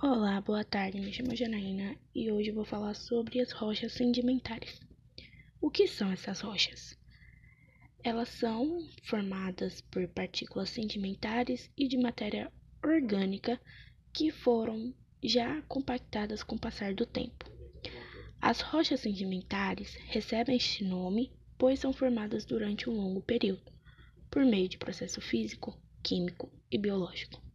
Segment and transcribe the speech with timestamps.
[0.00, 0.98] Olá, boa tarde.
[0.98, 4.80] Me chamo Janaína e hoje vou falar sobre as rochas sedimentares.
[5.60, 6.98] O que são essas rochas?
[8.02, 12.50] Elas são formadas por partículas sedimentares e de matéria
[12.82, 13.60] orgânica
[14.14, 17.44] que foram já compactadas com o passar do tempo.
[18.40, 23.70] As rochas sedimentares recebem este nome pois são formadas durante um longo período,
[24.30, 27.51] por meio de processo físico, químico e biológico.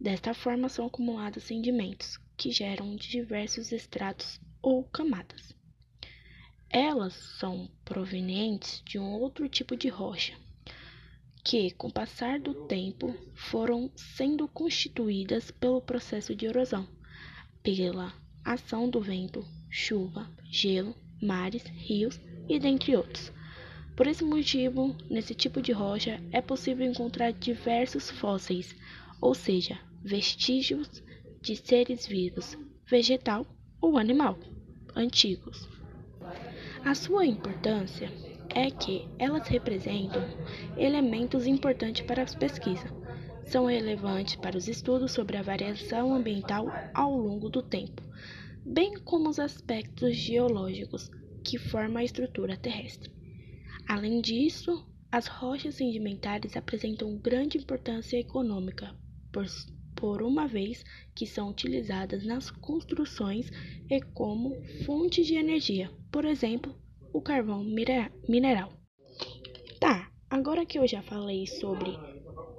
[0.00, 5.52] Desta forma, são acumulados sedimentos, que geram diversos estratos ou camadas.
[6.70, 10.34] Elas são provenientes de um outro tipo de rocha,
[11.42, 16.86] que, com o passar do tempo, foram sendo constituídas pelo processo de erosão,
[17.60, 23.32] pela ação do vento, chuva, gelo, mares, rios e dentre outros.
[23.96, 28.76] Por esse motivo, nesse tipo de rocha é possível encontrar diversos fósseis,
[29.20, 31.02] ou seja, vestígios
[31.40, 33.46] de seres vivos, vegetal
[33.80, 34.38] ou animal,
[34.94, 35.68] antigos.
[36.84, 38.10] A sua importância
[38.54, 40.22] é que elas representam
[40.76, 42.90] elementos importantes para as pesquisas.
[43.44, 48.02] São relevantes para os estudos sobre a variação ambiental ao longo do tempo,
[48.64, 51.10] bem como os aspectos geológicos
[51.42, 53.10] que formam a estrutura terrestre.
[53.88, 58.94] Além disso, as rochas sedimentares apresentam grande importância econômica,
[59.32, 59.46] por,
[59.98, 63.50] por uma vez que são utilizadas nas construções
[63.90, 66.74] e como fonte de energia, por exemplo,
[67.12, 67.64] o carvão
[68.28, 68.72] mineral.
[69.80, 71.98] Tá, agora que eu já falei sobre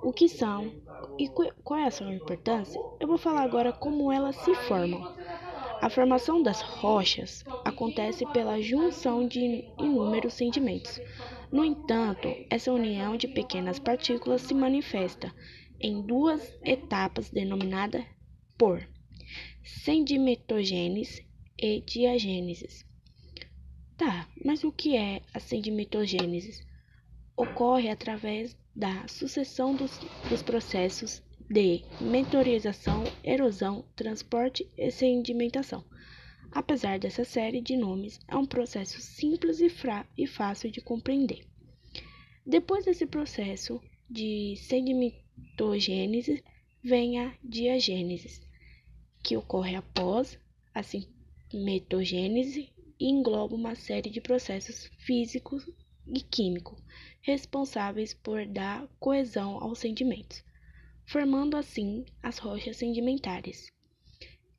[0.03, 0.71] o que são
[1.17, 1.29] e
[1.63, 5.15] qual é a sua importância, eu vou falar agora como elas se formam.
[5.81, 10.99] A formação das rochas acontece pela junção de inúmeros sedimentos.
[11.49, 15.33] No entanto, essa união de pequenas partículas se manifesta
[15.79, 18.05] em duas etapas denominadas
[18.57, 18.87] por
[19.63, 21.25] sedimentogênese
[21.57, 22.85] e diagênese.
[23.97, 26.65] Tá, mas o que é a sedimentogênese?
[27.35, 35.83] Ocorre através da sucessão dos, dos processos de meteorização, erosão, transporte e sedimentação.
[36.51, 39.71] Apesar dessa série de nomes, é um processo simples e,
[40.17, 41.45] e fácil de compreender.
[42.45, 44.55] Depois desse processo de
[45.59, 46.43] sedimentogênese,
[46.81, 48.41] vem a diagênese,
[49.21, 50.39] que ocorre após
[50.73, 50.81] a
[51.53, 55.69] metogênese e engloba uma série de processos físicos
[56.07, 56.81] e químicos
[57.21, 60.43] responsáveis por dar coesão aos sedimentos
[61.05, 63.73] formando assim as rochas sedimentares.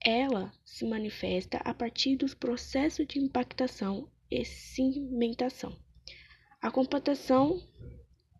[0.05, 5.77] Ela se manifesta a partir dos processos de impactação e cimentação.
[6.61, 7.63] A compactação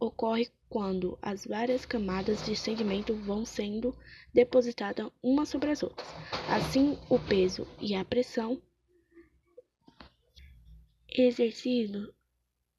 [0.01, 3.93] ocorre quando as várias camadas de sedimento vão sendo
[4.33, 6.09] depositadas umas sobre as outras.
[6.49, 8.63] Assim, o peso e a pressão
[11.09, 12.15] exercido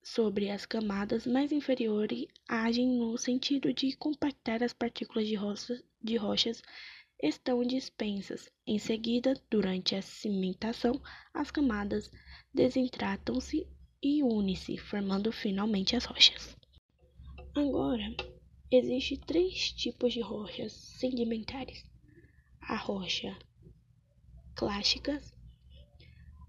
[0.01, 5.37] sobre as camadas mais inferiores agem no sentido de compactar as partículas de,
[6.01, 6.63] de rochas
[7.21, 8.49] estão dispensas.
[8.65, 10.99] Em seguida, durante a cimentação,
[11.33, 12.09] as camadas
[12.53, 13.67] desentratam-se
[14.01, 16.60] e unem-se, formando finalmente as rochas.
[17.53, 18.15] Agora,
[18.71, 21.83] existem três tipos de rochas sedimentares:
[22.61, 23.37] a rocha
[24.55, 25.35] clásticas,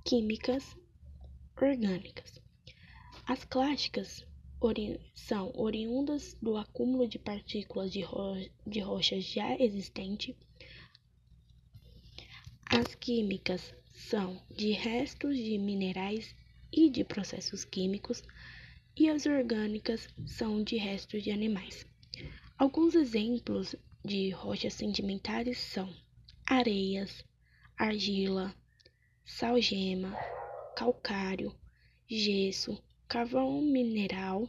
[0.04, 0.76] químicas,
[1.60, 2.40] orgânicas.
[3.26, 4.24] As clásticas
[4.60, 10.36] ori são oriundas do acúmulo de partículas de, ro de rocha já existente.
[12.66, 16.32] As químicas são de restos de minerais
[16.72, 18.22] e de processos químicos,
[18.96, 21.86] e as orgânicas são de restos de animais.
[22.58, 25.92] Alguns exemplos de rochas sedimentares são
[26.46, 27.24] areias,
[27.76, 28.54] argila,
[29.24, 30.16] salgema,
[30.76, 31.54] calcário,
[32.08, 34.48] gesso, carvão mineral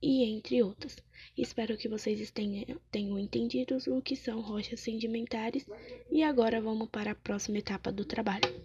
[0.00, 0.96] e entre outras.
[1.36, 5.66] Espero que vocês tenham, tenham entendido o que são rochas sedimentares
[6.10, 8.58] e agora vamos para a próxima etapa do trabalho.